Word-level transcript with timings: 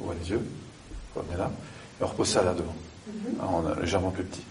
Ouvrez 0.00 0.16
les 0.22 0.30
yeux. 0.30 0.46
Revenez 1.14 1.36
là. 1.36 1.50
Et 2.00 2.04
on 2.04 2.06
repose 2.06 2.28
ça 2.28 2.42
là 2.42 2.54
devant. 2.54 2.74
On 3.42 3.70
est 3.70 3.80
légèrement 3.80 4.10
plus 4.10 4.24
petit. 4.24 4.42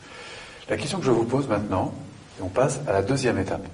La 0.69 0.77
question 0.77 0.99
que 0.99 1.05
je 1.05 1.11
vous 1.11 1.23
pose 1.25 1.47
maintenant, 1.47 1.93
et 2.39 2.43
on 2.43 2.49
passe 2.49 2.79
à 2.87 2.93
la 2.93 3.01
deuxième 3.01 3.37
étape. 3.37 3.65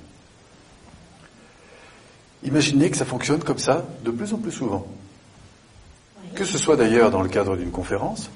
Imaginez 2.43 2.89
que 2.89 2.97
ça 2.97 3.05
fonctionne 3.05 3.43
comme 3.43 3.57
ça 3.57 3.83
de 4.03 4.11
plus 4.11 4.33
en 4.33 4.38
plus 4.38 4.51
souvent. 4.51 4.85
Oui. 6.22 6.29
Que 6.35 6.46
ce 6.46 6.58
soit 6.58 6.76
d'ailleurs 6.76 7.12
dans 7.12 7.22
le 7.22 7.29
cadre 7.29 7.58
d'une 7.58 7.72
conférence, 7.72 8.29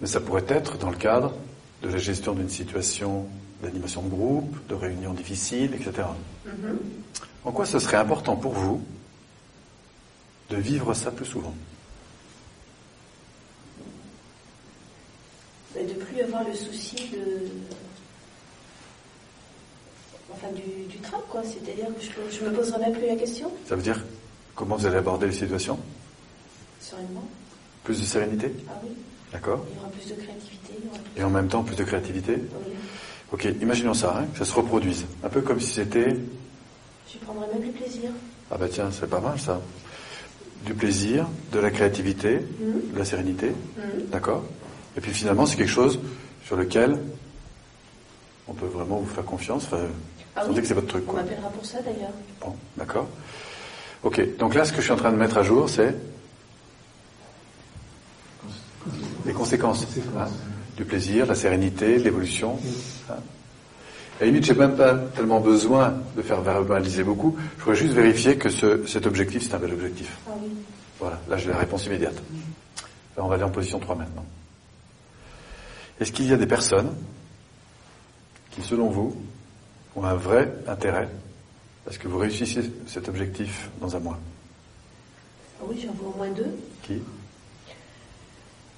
mais 0.00 0.06
ça 0.06 0.20
pourrait 0.20 0.44
être 0.48 0.78
dans 0.78 0.90
le 0.90 0.96
cadre 0.96 1.34
de 1.82 1.88
la 1.88 1.98
gestion 1.98 2.34
d'une 2.34 2.50
situation 2.50 3.26
d'animation 3.62 4.02
de 4.02 4.08
groupe, 4.08 4.54
de 4.68 4.74
réunions 4.74 5.14
difficiles, 5.14 5.74
etc. 5.74 6.06
Mhm. 6.44 6.78
En 7.44 7.52
quoi 7.52 7.64
ce 7.64 7.78
serait 7.78 7.96
important 7.96 8.36
pour 8.36 8.52
vous 8.52 8.82
de 10.50 10.56
vivre 10.56 10.92
ça 10.94 11.10
plus 11.10 11.24
souvent? 11.24 11.54
De 15.76 15.92
plus 15.92 16.20
avoir 16.22 16.42
le 16.48 16.54
souci 16.54 16.96
de. 17.12 17.48
Enfin, 20.32 20.48
du, 20.54 20.84
du 20.90 20.98
trac, 20.98 21.20
quoi. 21.28 21.42
C'est-à-dire 21.44 21.86
que 21.86 22.02
je, 22.02 22.36
je 22.38 22.44
me 22.44 22.52
poserai 22.52 22.78
même 22.80 22.92
plus 22.92 23.06
la 23.06 23.16
question, 23.16 23.50
Ça 23.68 23.76
veut 23.76 23.82
dire 23.82 24.02
comment 24.54 24.76
vous 24.76 24.86
allez 24.86 24.96
aborder 24.96 25.26
les 25.26 25.32
situations? 25.32 25.78
Sereinement. 26.80 27.24
Plus 27.84 28.00
de 28.00 28.04
sérénité? 28.06 28.52
Ah 28.68 28.72
oui, 28.82 28.90
D'accord 29.32 29.64
il 29.70 29.76
y 29.76 29.78
aura 29.78 29.88
plus 29.90 30.06
de 30.08 30.14
créativité. 30.20 30.72
aura 30.88 30.98
plus- 30.98 31.20
Et 31.20 31.24
en 31.24 31.30
même 31.30 31.48
temps 31.48 31.62
plus 31.62 31.76
de 31.76 31.84
créativité? 31.84 32.34
Oui. 32.36 32.72
Ok, 33.32 33.44
imaginons 33.60 33.94
ça, 33.94 34.16
hein, 34.18 34.26
que 34.32 34.38
ça 34.38 34.44
se 34.44 34.54
reproduise. 34.54 35.04
Un 35.22 35.28
peu 35.28 35.40
comme 35.42 35.60
si 35.60 35.74
c'était... 35.74 36.16
J'y 37.10 37.18
prendrai 37.18 37.46
même 37.52 37.62
du 37.62 37.70
plaisir. 37.70 38.10
Ah 38.50 38.56
bah 38.58 38.66
tiens, 38.70 38.90
c'est 38.92 39.08
pas 39.08 39.20
mal 39.20 39.38
ça. 39.38 39.60
Du 40.64 40.74
plaisir, 40.74 41.26
de 41.52 41.58
la 41.60 41.70
créativité, 41.70 42.38
Mhm. 42.60 42.92
de 42.94 42.98
la 42.98 43.04
sérénité, 43.04 43.48
Mhm. 43.48 44.06
d'accord 44.10 44.42
Et 44.96 45.00
puis 45.00 45.12
finalement, 45.12 45.46
c'est 45.46 45.56
quelque 45.56 45.68
chose 45.70 45.98
sur 46.44 46.56
lequel 46.56 46.98
on 48.48 48.54
peut 48.54 48.66
vraiment 48.66 48.96
vous 48.98 49.06
faire 49.12 49.24
confiance. 49.24 49.64
Enfin, 49.66 49.82
Ah 50.36 50.42
oui, 50.48 50.54
que 50.54 50.64
c'est 50.66 50.74
votre 50.74 50.86
truc, 50.86 51.04
On 51.08 51.12
m'appellera 51.14 51.48
pour 51.50 51.64
ça 51.66 51.78
d'ailleurs. 51.82 52.10
Bon, 52.40 52.54
d'accord. 52.76 53.06
Ok, 54.02 54.36
donc 54.38 54.54
là, 54.54 54.64
ce 54.64 54.70
que 54.72 54.78
je 54.78 54.82
suis 54.84 54.92
en 54.92 54.96
train 54.96 55.10
de 55.10 55.16
mettre 55.16 55.38
à 55.38 55.42
jour, 55.42 55.68
c'est 55.68 55.94
les 59.24 59.32
conséquences 59.32 59.86
hein, 60.18 60.26
du 60.76 60.84
plaisir, 60.84 61.26
la 61.26 61.34
sérénité, 61.34 61.98
l'évolution. 61.98 62.58
hein. 63.10 63.14
À 64.18 64.20
la 64.20 64.26
limite, 64.26 64.44
j'ai 64.44 64.54
même 64.54 64.76
pas 64.76 64.94
tellement 64.94 65.40
besoin 65.40 65.94
de 66.16 66.22
faire 66.22 66.40
verbaliser 66.40 67.02
beaucoup. 67.04 67.36
Je 67.58 67.64
voudrais 67.64 67.76
juste 67.78 67.92
vérifier 67.92 68.38
que 68.38 68.48
ce- 68.48 68.86
cet 68.86 69.06
objectif, 69.06 69.42
c'est 69.42 69.54
un 69.54 69.58
bel 69.58 69.72
objectif. 69.74 70.16
Ah 70.26 70.30
oui. 70.42 70.50
Voilà, 70.98 71.20
là 71.28 71.36
j'ai 71.36 71.50
la 71.50 71.58
réponse 71.58 71.84
immédiate. 71.86 72.14
Alors, 73.14 73.26
on 73.26 73.28
va 73.28 73.34
aller 73.34 73.44
en 73.44 73.50
position 73.50 73.78
3 73.78 73.94
maintenant. 73.94 74.24
Est-ce 76.00 76.12
qu'il 76.12 76.26
y 76.28 76.32
a 76.32 76.36
des 76.36 76.46
personnes 76.46 76.94
qui, 78.50 78.62
selon 78.62 78.88
vous, 78.88 79.16
ont 79.94 80.04
un 80.04 80.14
vrai 80.14 80.52
intérêt 80.66 81.08
à 81.88 81.92
ce 81.92 81.98
que 81.98 82.08
vous 82.08 82.18
réussissiez 82.18 82.62
cet 82.86 83.08
objectif 83.08 83.70
dans 83.80 83.94
un 83.96 84.00
mois? 84.00 84.18
Ah 85.60 85.64
oui, 85.68 85.80
j'en 85.84 85.92
vois 85.92 86.12
au 86.14 86.16
moins 86.18 86.30
deux. 86.30 86.54
Qui? 86.82 87.02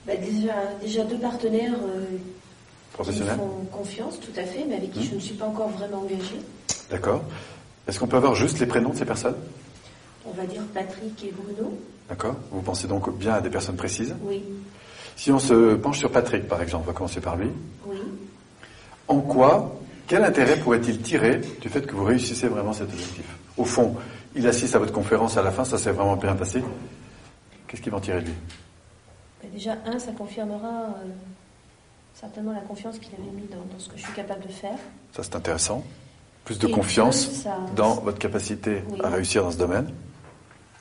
Bah, 0.07 0.17
déjà, 0.17 0.55
déjà 0.81 1.05
deux 1.05 1.19
partenaires 1.19 1.75
euh, 1.75 2.07
qui 2.09 2.15
me 2.15 2.93
Professionnels 2.93 3.37
font 3.37 3.65
confiance, 3.73 4.19
tout 4.21 4.33
à 4.39 4.45
fait, 4.45 4.65
mais 4.69 4.77
avec 4.77 4.93
qui 4.93 5.01
Mhm. 5.01 5.05
je 5.11 5.15
ne 5.17 5.21
suis 5.21 5.35
pas 5.35 5.47
encore 5.47 5.69
vraiment 5.71 5.99
engagée. 6.03 6.41
D'accord. 6.91 7.23
Est-ce 7.87 7.99
qu'on 7.99 8.07
peut 8.07 8.17
avoir 8.17 8.35
juste 8.35 8.59
les 8.61 8.67
prénoms 8.67 8.91
de 8.91 8.97
ces 8.97 9.05
personnes? 9.05 9.37
On 10.25 10.33
va 10.33 10.47
dire 10.47 10.63
Patrick 10.75 11.25
et 11.25 11.33
Bruno. 11.33 11.79
D'accord. 12.09 12.37
Vous 12.51 12.63
pensez 12.63 12.87
donc 12.87 13.17
bien 13.19 13.35
à 13.35 13.41
des 13.41 13.51
personnes 13.51 13.77
précises? 13.77 14.15
Oui, 14.23 14.43
Si 15.19 15.33
on 15.33 15.39
se 15.41 15.75
penche 15.75 15.99
sur 15.99 16.11
Patrick, 16.13 16.47
par 16.47 16.63
exemple, 16.63 16.85
on 16.87 16.93
va 16.93 16.97
commencer 16.97 17.21
par 17.21 17.37
lui. 17.37 17.51
oui. 17.87 17.97
En 19.09 19.21
quoi, 19.21 19.75
quel 20.07 20.23
intérêt 20.23 20.57
pourrait-il 20.59 21.01
tirer 21.01 21.41
du 21.61 21.69
fait 21.71 21.87
que 21.87 21.95
vous 21.95 22.05
réussissez 22.05 22.47
vraiment 22.47 22.73
cet 22.75 22.91
objectif? 22.93 23.25
Au 23.57 23.65
fond, 23.65 23.97
il 24.37 24.47
assiste 24.47 24.77
à 24.77 24.79
votre 24.79 24.93
conférence 24.93 25.37
à 25.39 25.43
la 25.43 25.51
fin, 25.51 25.65
ça 25.65 25.77
s'est 25.79 25.91
vraiment 25.93 26.15
bien 26.17 26.35
passé. 26.37 26.63
Qu'est-ce 27.67 27.81
qu'il 27.83 27.91
va 27.91 27.99
en 27.99 28.01
tirer 28.01 28.21
de 28.21 28.27
lui? 28.27 28.35
Bah, 29.43 29.49
déjà, 29.53 29.77
un, 29.87 29.99
ça 29.99 30.13
confirmera 30.13 30.69
euh, 30.69 31.09
certainement 32.15 32.53
la 32.53 32.61
confiance 32.61 32.99
qu'il 32.99 33.15
avait 33.15 33.31
mis 33.35 33.49
dans, 33.51 33.57
dans 33.73 33.79
ce 33.79 33.89
que 33.89 33.97
je 33.97 34.03
suis 34.05 34.13
capable 34.13 34.43
de 34.47 34.53
faire. 34.53 34.77
Ça, 35.17 35.23
c'est 35.23 35.35
intéressant. 35.37 35.83
Plus 36.45 36.59
de 36.59 36.69
Et 36.69 36.71
confiance 36.71 37.29
deux, 37.29 37.35
ça- 37.35 37.57
dans 37.75 37.95
votre 37.95 38.19
capacité 38.19 38.83
Oui. 38.91 39.01
à 39.03 39.09
réussir 39.09 39.43
dans 39.43 39.51
ce 39.51 39.59
domaine. 39.59 39.89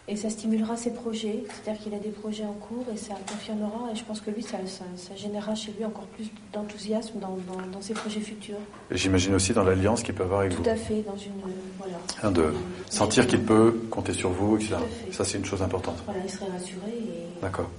Et 0.10 0.16
ça 0.16 0.30
stimulera 0.30 0.78
ses 0.78 0.94
projets, 0.94 1.44
c'est-à-dire 1.50 1.84
qu'il 1.84 1.94
a 1.94 2.00
des 2.00 2.12
projets 2.12 2.46
en 2.46 2.54
cours 2.54 2.86
et 2.94 2.96
ça 2.96 3.14
confirmera. 3.30 3.92
Et 3.92 3.96
je 3.98 4.06
pense 4.06 4.22
que 4.22 4.32
lui, 4.32 4.42
ça, 4.42 4.58
ça, 4.66 4.86
ça 4.96 5.14
générera 5.18 5.54
chez 5.54 5.74
lui 5.74 5.84
encore 5.84 6.06
plus 6.06 6.30
d'enthousiasme 6.54 7.20
dans, 7.20 7.38
dans- 7.46 7.68
dans 7.74 7.82
ses 7.82 7.94
projets 7.94 8.22
futurs. 8.22 8.56
Et 8.90 8.96
j'imagine 8.96 9.36
aussi 9.36 9.52
dans 9.52 9.66
l'alliance 9.66 10.04
qu'il 10.04 10.14
peut 10.16 10.24
avoir 10.24 10.40
avec 10.42 10.56
Tout 10.56 10.64
vous. 10.64 10.70
à 10.70 10.76
fait, 10.78 11.02
dans 11.02 11.18
une. 11.18 11.34
voilà. 11.78 11.98
Hein, 12.24 12.32
de 12.32 12.54
sentir 12.90 13.28
qu'il 13.28 13.44
peut 13.44 13.82
compter 13.92 14.14
sur 14.14 14.30
vous, 14.30 14.56
etc. 14.56 14.76
Tout 14.78 14.84
à 14.84 14.88
fait. 15.08 15.12
Ça, 15.12 15.26
c'est 15.26 15.38
une 15.40 15.46
chose 15.46 15.62
importante. 15.62 15.98
Voilà, 16.06 16.22
il 16.24 16.32
serait 16.32 16.50
rassuré 16.52 16.88
et. 16.90 17.42
D'accord. 17.42 17.70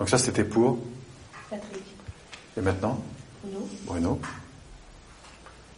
Donc 0.00 0.08
ça, 0.08 0.18
c'était 0.18 0.44
pour. 0.44 0.78
Patrick, 1.48 1.84
Et 2.56 2.62
maintenant, 2.62 2.98
Bruno. 3.44 3.68
Bruno 3.84 4.20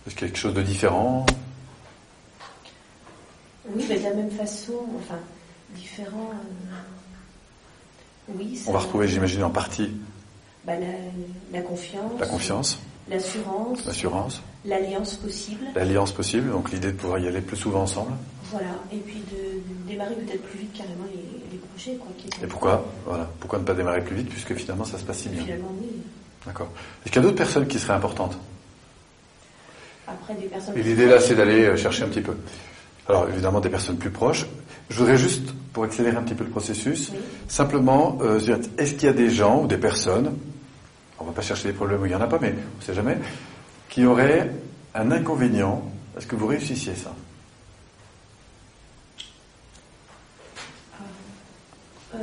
Est-ce 0.06 0.14
qu'il 0.14 0.22
y 0.26 0.30
a 0.30 0.32
quelque 0.32 0.40
chose 0.40 0.54
de 0.54 0.62
différent? 0.62 1.26
Oui, 3.74 3.84
mais 3.86 3.98
de 3.98 4.04
la 4.04 4.14
même 4.14 4.30
façon, 4.30 4.72
enfin, 4.98 5.18
différent. 5.74 6.30
euh, 6.32 8.32
Oui, 8.36 8.56
ça- 8.56 8.70
On 8.70 8.72
va 8.72 8.80
retrouver, 8.80 9.08
j'imagine, 9.08 9.42
en 9.44 9.50
partie 9.50 9.90
bah, 10.64 10.74
la, 10.78 10.86
la 11.58 11.62
confiance. 11.64 12.12
la 12.20 12.26
confiance, 12.26 12.78
L'assurance. 13.08 13.86
l'assurance, 13.86 14.42
L'alliance 14.66 15.16
possible. 15.16 15.64
l'alliance 15.74 16.12
possible, 16.12 16.50
donc 16.50 16.70
l'idée 16.70 16.92
de 16.92 16.96
pouvoir 16.96 17.18
y 17.20 17.26
aller 17.28 17.40
plus 17.40 17.56
souvent 17.56 17.82
ensemble. 17.82 18.12
Voilà. 18.50 18.68
Et 18.92 18.98
puis 18.98 19.22
de 19.32 19.62
démarrer 19.88 20.14
peut-être 20.14 20.42
plus 20.42 20.58
vite 20.58 20.72
carrément 20.74 21.04
les, 21.06 21.52
les 21.52 21.58
projets, 21.58 21.94
quoi. 21.96 22.08
Qui 22.18 22.28
Et 22.44 22.46
pourquoi 22.46 22.84
Voilà. 23.06 23.30
Pourquoi 23.40 23.58
ne 23.60 23.64
pas 23.64 23.72
démarrer 23.74 24.02
plus 24.04 24.16
vite 24.16 24.28
puisque 24.28 24.54
finalement 24.54 24.84
ça 24.84 24.98
se 24.98 25.04
passe 25.04 25.18
si 25.20 25.28
bien 25.30 25.42
Finalement, 25.44 25.72
oui. 25.80 25.88
D'accord. 26.44 26.68
Est-ce 27.04 27.12
qu'il 27.12 27.22
y 27.22 27.24
a 27.24 27.28
d'autres 27.28 27.36
personnes 27.38 27.66
qui 27.66 27.78
seraient 27.78 27.94
importantes? 27.94 28.36
Après, 30.06 30.34
des 30.34 30.46
personnes. 30.46 30.76
Et 30.76 30.82
l'idée 30.82 31.06
là, 31.06 31.20
c'est 31.20 31.34
d'aller 31.34 31.64
euh, 31.64 31.76
chercher 31.76 32.04
un 32.04 32.08
petit 32.08 32.22
peu. 32.22 32.34
Alors 33.08 33.28
évidemment 33.28 33.60
des 33.60 33.70
personnes 33.70 33.96
plus 33.96 34.10
proches. 34.10 34.46
Je 34.90 34.98
voudrais 34.98 35.16
juste, 35.16 35.52
pour 35.72 35.84
accélérer 35.84 36.16
un 36.16 36.22
petit 36.22 36.34
peu 36.34 36.44
le 36.44 36.50
processus, 36.50 37.10
Oui. 37.12 37.18
simplement, 37.48 38.18
euh, 38.22 38.38
dire, 38.38 38.58
est-ce 38.78 38.94
qu'il 38.94 39.04
y 39.04 39.08
a 39.08 39.12
des 39.14 39.30
gens 39.30 39.62
ou 39.62 39.66
des 39.66 39.76
personnes, 39.78 40.34
on 41.18 41.24
va 41.24 41.32
pas 41.32 41.42
chercher 41.42 41.68
des 41.68 41.74
problèmes 41.74 42.00
où 42.02 42.06
il 42.06 42.10
n'y 42.10 42.14
en 42.14 42.20
a 42.20 42.26
pas, 42.26 42.38
mais 42.40 42.52
on 42.54 42.78
ne 42.80 42.84
sait 42.84 42.94
jamais, 42.94 43.18
qui 43.88 44.04
auraient 44.04 44.50
un 44.94 45.10
inconvénient 45.10 45.82
à 46.16 46.20
ce 46.20 46.26
que 46.26 46.36
vous 46.36 46.46
réussissiez 46.46 46.94
ça? 46.94 47.12
Euh, 52.14 52.18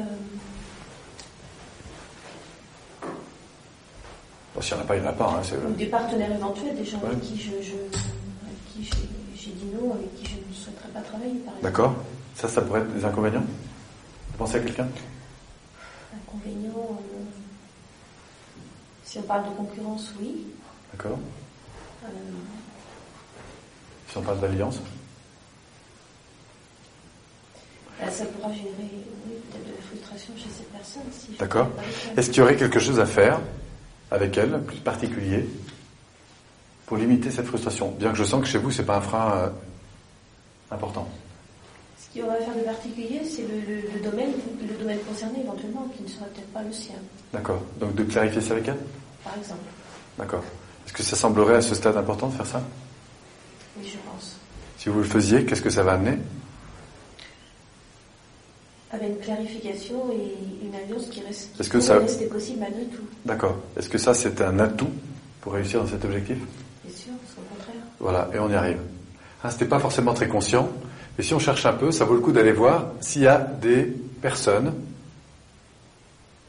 Bon, 4.56 4.62
S'il 4.62 4.75
n'y 4.75 4.81
en 4.81 4.84
a 4.85 4.88
pas, 4.88 4.96
il 4.96 5.02
n'y 5.02 5.07
en 5.07 5.09
a 5.09 5.13
pas. 5.13 5.38
hein, 5.38 5.56
ou 5.67 5.73
des 5.73 5.85
partenaires 5.88 6.31
éventuels, 6.31 6.75
des 6.78 6.85
gens 6.85 7.00
Ouais. 7.00 7.07
avec 7.07 7.22
qui 7.22 7.38
je, 7.38 7.52
je 7.62 7.73
avec 7.75 8.73
qui 8.73 8.84
j'ai, 8.85 9.09
j'ai 9.35 9.52
dit 9.52 9.66
non, 9.75 9.94
avec 9.94 10.16
qui 10.16 10.25
je 10.31 10.34
ne 10.34 10.34
souhaiterais 10.66 10.90
pas 10.90 11.02
travailler, 11.02 11.34
par 11.40 11.53
exemple. 11.56 11.64
D'accord 11.64 11.96
Ça, 12.36 12.48
ça 12.50 12.62
pourrait 12.62 12.81
être 12.81 12.94
des 12.94 13.06
inconvénients 13.06 13.44
Vous 14.31 14.38
pensez 14.38 14.56
à 14.58 14.59
quelqu'un? 14.59 14.88
Inconvénient. 16.14 16.72
euh, 16.76 17.18
si 19.03 19.20
on 19.20 19.24
parle 19.24 19.46
de 19.46 19.56
concurrence, 19.56 20.12
oui. 20.20 20.48
D'accord 20.94 21.18
Euh, 22.03 22.08
Si 24.09 24.18
on 24.18 24.22
parle 24.22 24.40
d'alliance? 24.40 24.80
Bah, 28.00 28.09
ça 28.12 28.26
pourra 28.26 28.52
générer 28.53 28.74
oui, 28.82 29.36
peut-être 29.52 29.66
de 29.68 29.72
la 29.76 29.82
frustration 29.88 30.34
chez 30.38 30.50
cette 30.56 30.72
personne. 30.72 31.03
Si 31.12 31.32
D'accord. 31.38 31.68
Est-ce 32.18 32.29
qu'il 32.29 32.40
y 32.40 32.41
aurait 32.41 32.56
quelque 32.58 32.79
chose 32.79 33.00
à 33.00 33.06
faire 33.06 33.40
avec 34.11 34.38
elle, 34.38 34.61
plus 34.64 34.78
particulier, 34.78 35.47
pour 36.85 36.97
limiter 36.97 37.32
cette 37.32 37.46
frustration? 37.47 37.91
Bien 37.91 38.11
que 38.11 38.18
je 38.18 38.23
sens 38.23 38.41
que 38.41 38.47
chez 38.47 38.58
vous, 38.58 38.72
c'est 38.72 38.84
pas 38.85 38.97
un 38.97 39.02
frein 39.02 39.32
euh, 39.35 39.50
important. 40.72 41.08
Ce 41.97 42.09
qu'il 42.12 42.22
y 42.22 42.23
aura 42.23 42.34
à 42.35 42.38
faire 42.41 42.56
de 42.56 42.62
particulier, 42.62 43.22
c'est 43.26 43.44
le, 43.44 43.59
le- 43.67 43.82
le 43.94 44.00
domaine, 44.09 44.32
le 44.62 44.76
domaine 44.78 45.00
concerné 45.00 45.41
éventuellement, 45.41 45.88
qui 45.96 46.03
ne 46.03 46.08
sera 46.08 46.26
peut-être 46.26 46.47
pas 46.53 46.64
le 46.64 46.72
sien, 46.72 46.96
D'accord. 47.34 47.62
Donc 47.79 47.96
de 47.96 48.03
clarifier 48.03 48.41
ça 48.41 48.53
avec 48.53 48.67
elle? 48.67 48.78
Par 49.23 49.38
exemple. 49.38 49.62
D'accord. 50.17 50.44
Est-ce 50.85 50.94
que 50.94 51.03
ça 51.03 51.16
semblerait 51.16 51.56
à 51.56 51.62
ce 51.62 51.76
stade 51.76 51.97
important 51.97 52.28
de 52.28 52.34
faire 52.35 52.46
ça? 52.46 52.62
Oui, 53.78 53.85
je 53.85 53.97
pense. 54.09 54.38
Si 54.78 54.88
vous 54.90 55.00
le 55.00 55.03
faisiez, 55.06 55.46
qu'est-ce 55.46 55.62
que 55.62 55.70
ça 55.70 55.84
va 55.84 55.94
amener? 55.94 56.17
Avec 58.91 59.09
une 59.09 59.18
clarification 59.20 60.09
et 60.14 60.66
une 60.66 60.73
alliance 60.76 61.08
qui 61.09 61.22
reste. 61.22 61.59
Est-ce 61.59 61.70
que 61.70 61.79
ça- 61.82 61.97
rester 62.00 62.28
possible 62.28 62.59
malgré 62.59 62.85
tout, 62.85 63.02
D'accord. 63.26 63.58
Est-ce 63.76 63.90
que 63.90 63.97
ça, 63.97 64.14
c'est 64.14 64.40
un 64.41 64.58
atout 64.59 64.90
pour 65.41 65.53
réussir 65.53 65.82
dans 65.82 65.88
cet 65.90 66.06
objectif? 66.06 66.38
Bien 66.85 66.96
sûr, 66.96 67.11
parce 67.22 67.34
qu'au 67.34 67.41
contraire. 67.56 67.82
Voilà, 68.00 68.29
et 68.34 68.40
on 68.40 68.50
y 68.50 68.53
arrive. 68.56 68.79
Hein, 69.46 69.50
C'était 69.52 69.66
pas 69.66 69.80
forcément 69.80 70.14
très 70.14 70.28
conscient, 70.28 70.70
mais 71.18 71.24
si 71.24 71.34
on 71.34 71.40
cherche 71.40 71.66
un 71.66 71.74
peu, 71.74 71.92
ça 71.92 72.06
vaut 72.06 72.16
le 72.16 72.20
coup 72.20 72.32
d'aller 72.32 72.52
voir 72.52 72.88
s'il 73.00 73.22
y 73.22 73.28
a 73.28 73.38
des 73.38 73.94
personnes 74.22 74.74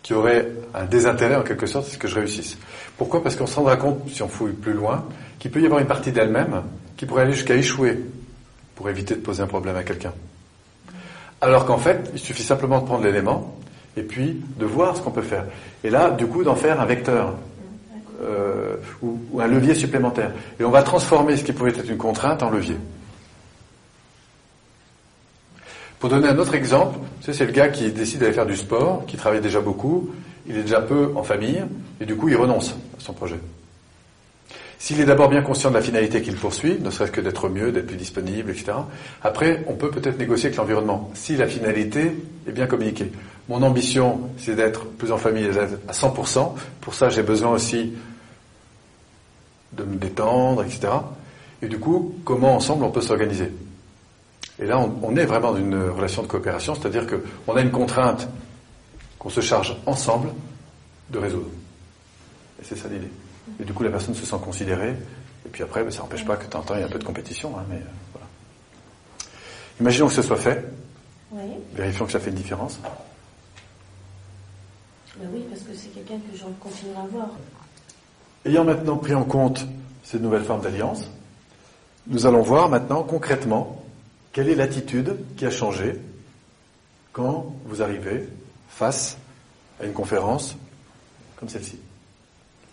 qui 0.03 0.15
aurait 0.15 0.49
un 0.73 0.85
désintérêt 0.85 1.37
en 1.37 1.43
quelque 1.43 1.67
sorte, 1.67 1.89
c'est 1.89 1.99
que 1.99 2.09
je 2.09 2.15
réussisse. 2.15 2.57
Pourquoi? 2.97 3.23
Parce 3.23 3.37
qu'on 3.37 3.47
se 3.47 3.57
rendra 3.57 3.77
compte, 3.77 4.09
si 4.09 4.23
on 4.23 4.29
fouille 4.29 4.53
plus 4.53 4.73
loin, 4.73 5.05
qu'il 5.39 5.51
peut 5.51 5.61
y 5.61 5.67
avoir 5.67 5.81
une 5.81 5.87
partie 5.87 6.13
d'elle-même 6.13 6.63
qui 6.97 7.05
pourrait 7.05 7.23
aller 7.23 7.33
jusqu'à 7.33 7.57
échouer 7.57 8.01
pour 8.75 8.89
éviter 8.89 9.15
de 9.15 9.21
poser 9.21 9.43
un 9.43 9.47
problème 9.47 9.77
à 9.77 9.83
quelqu'un. 9.83 10.15
Alors 11.43 11.67
qu'en 11.67 11.79
fait, 11.79 12.11
il 12.15 12.19
suffit 12.19 12.45
simplement 12.45 12.81
de 12.81 12.87
prendre 12.87 13.05
l'élément 13.05 13.59
et 13.97 14.03
puis 14.03 14.41
de 14.59 14.65
voir 14.65 14.97
ce 14.97 15.03
qu'on 15.03 15.11
peut 15.11 15.23
faire. 15.23 15.45
Et 15.85 15.91
là, 15.91 16.11
du 16.11 16.27
coup, 16.27 16.45
d'en 16.45 16.55
faire 16.55 16.81
un 16.81 16.87
vecteur 16.87 17.35
euh, 18.23 18.77
ou, 19.03 19.19
ou, 19.33 19.41
un 19.41 19.47
levier 19.47 19.75
supplémentaire. 19.75 20.33
Et 20.59 20.65
on 20.65 20.71
va 20.71 20.83
transformer 20.83 21.37
ce 21.37 21.45
qui 21.45 21.53
pouvait 21.53 21.71
être 21.71 21.89
une 21.89 21.97
contrainte 21.97 22.43
en 22.43 22.51
levier. 22.51 22.77
Pour 25.99 26.11
donner 26.11 26.29
un 26.29 26.39
autre 26.39 26.55
exemple, 26.55 26.99
c'est 27.21 27.39
le 27.45 27.53
gars 27.53 27.69
qui 27.69 27.91
décide 27.91 28.21
d'aller 28.21 28.33
faire 28.33 28.47
du 28.47 28.57
sport, 28.57 29.05
qui 29.07 29.17
travaille 29.17 29.41
déjà 29.41 29.61
beaucoup, 29.61 30.11
il 30.47 30.57
est 30.57 30.63
déjà 30.63 30.81
peu 30.81 31.13
en 31.17 31.23
famille, 31.23 31.65
et 32.01 32.05
du 32.05 32.17
coup 32.17 32.29
il 32.29 32.37
renonce 32.37 32.71
à 32.71 33.01
son 33.01 33.13
projet. 33.13 33.41
S'il 34.79 35.01
est 35.01 35.07
d'abord 35.07 35.31
bien 35.31 35.41
conscient 35.41 35.71
de 35.71 35.75
la 35.75 35.81
finalité 35.81 36.21
qu'il 36.21 36.37
poursuit, 36.37 36.79
ne 36.81 36.91
serait-ce 36.91 37.11
que 37.11 37.23
d'être 37.23 37.49
mieux, 37.49 37.73
d'être 37.73 37.87
plus 37.87 37.97
disponible, 37.97 38.51
etc., 38.51 38.73
après, 39.23 39.65
on 39.69 39.73
peut 39.73 39.91
peut-être 39.91 40.19
négocier 40.19 40.47
avec 40.47 40.59
l'environnement, 40.59 41.11
si 41.15 41.35
la 41.37 41.47
finalité 41.47 42.12
est 42.47 42.53
bien 42.53 42.67
communiquée. 42.67 43.11
Mon 43.49 43.63
ambition, 43.63 44.31
c'est 44.39 44.57
d'être 44.57 44.87
plus 44.87 45.13
en 45.13 45.19
famille 45.19 45.49
à 45.89 45.93
100%. 45.93 46.55
Pour 46.81 46.95
ça, 46.95 47.09
j'ai 47.09 47.23
besoin 47.23 47.51
aussi 47.51 47.93
de 49.73 49.85
me 49.85 49.97
détendre, 49.97 50.65
etc. 50.65 50.89
Et 51.63 51.69
du 51.69 51.79
coup, 51.79 52.15
comment 52.25 52.57
ensemble 52.57 52.85
on 52.85 52.91
peut 52.91 53.01
s'organiser? 53.01 53.53
Et 54.59 54.65
là, 54.65 54.79
on, 54.79 54.93
on, 55.03 55.17
est 55.17 55.27
vraiment 55.27 55.53
dans 55.53 55.59
une 55.59 55.91
relation 55.91 56.23
de 56.23 56.27
coopération, 56.27 56.75
c'est-à-dire 56.75 57.07
qu'on 57.07 57.55
a 57.55 57.61
une 57.61 57.71
contrainte 57.71 58.29
qu'on 59.19 59.29
se 59.29 59.41
charge 59.41 59.77
ensemble 59.87 60.31
de 61.11 61.19
résoudre. 61.19 61.51
Et 62.61 62.65
c'est 62.65 62.77
ça 62.77 62.89
l'idée. 62.89 63.11
Et 63.61 63.65
du 63.65 63.73
coup, 63.73 63.83
la 63.83 63.91
personne 63.91 64.15
se 64.15 64.27
sent 64.27 64.37
considérée. 64.43 64.95
Et 65.45 65.49
puis 65.49 65.63
après, 65.63 65.85
ben, 65.85 65.91
ça 65.91 66.03
n'empêche 66.03 66.25
pas 66.25 66.37
que 66.37 66.45
de 66.45 66.51
temps 66.51 66.61
en 66.61 66.63
temps, 66.63 66.75
il 66.75 66.81
y 66.81 66.83
a 66.83 66.87
un 66.87 66.91
peu 66.91 66.99
de 66.99 67.05
compétition. 67.05 67.57
Hein, 67.57 67.65
mais 67.69 67.77
euh, 67.77 68.13
voilà. 68.13 68.27
Imaginons 69.81 70.09
que 70.09 70.15
ce 70.15 70.23
soit 70.23 70.37
fait. 70.37 70.65
Oui. 71.31 71.43
Vérifions 71.75 72.07
que 72.07 72.13
ça 72.13 72.21
fait 72.21 72.31
une 72.31 72.37
différence. 72.37 72.81
Ben 75.19 75.29
oui, 75.33 75.45
parce 75.49 75.63
que 75.63 75.75
c'est 75.75 75.89
quelqu'un 75.89 76.19
que 76.19 76.37
j'en 76.37 76.51
continuerai 76.61 77.01
à 77.01 77.07
voir. 77.07 77.29
Ayant 78.45 78.65
maintenant 78.65 78.97
pris 78.97 79.15
en 79.15 79.25
compte 79.25 79.67
ces 80.05 80.19
nouvelles 80.19 80.45
formes 80.45 80.61
d'alliance, 80.61 81.11
nous 82.07 82.27
allons 82.27 82.43
voir 82.43 82.69
maintenant 82.69 83.03
concrètement 83.03 83.83
quelle 84.33 84.49
est 84.49 84.55
l'attitude 84.55 85.17
qui 85.37 85.47
a 85.47 85.51
changé 85.51 85.99
quand 87.13 87.55
vous 87.65 87.83
arrivez 87.83 88.29
face 88.69 89.17
à 89.81 89.87
une 89.87 89.95
conférence 89.95 90.57
comme 91.37 91.49
celle-ci. 91.49 91.79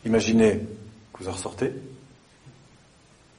Imaginez 0.05 0.59
que 1.13 1.23
vous 1.23 1.29
en 1.29 1.31
ressortez. 1.31 1.69
Vous 1.69 1.73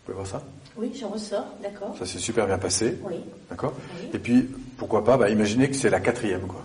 pouvez 0.07 0.15
voir 0.15 0.27
ça 0.27 0.43
Oui, 0.77 0.91
j'en 0.99 1.09
ressors, 1.09 1.47
d'accord. 1.63 1.95
Ça 1.99 2.07
s'est 2.07 2.19
super 2.19 2.47
bien 2.47 2.59
passé. 2.59 2.99
Oui. 3.03 3.17
D'accord 3.51 3.75
Oui. 4.01 4.09
Et 4.15 4.19
puis, 4.19 4.49
pourquoi 4.77 5.05
pas, 5.05 5.17
bah, 5.17 5.29
imaginez 5.29 5.69
que 5.69 5.77
c'est 5.77 5.91
la 5.91 6.01
quatrième, 6.01 6.47
quoi. 6.47 6.65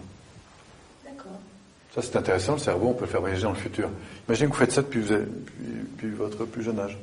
Ça, 1.96 2.02
c'est 2.04 2.16
intéressant, 2.16 2.54
le 2.54 2.60
cerveau, 2.60 2.90
on 2.90 2.94
peut 2.94 3.06
le 3.06 3.10
faire 3.12 3.20
voyager 3.22 3.44
dans 3.44 3.50
le 3.52 3.56
futur. 3.58 3.90
Imaginez 4.28 4.48
que 4.50 4.54
vous 4.54 4.60
faites 4.60 4.72
ça 4.72 4.82
depuis, 4.82 5.00
vous 5.02 5.12
avez- 5.12 5.26
depuis- 5.26 5.64
depuis 5.96 6.10
votre 6.12 6.46
plus 6.46 6.62
jeune 6.64 6.80
âge. 6.80 6.98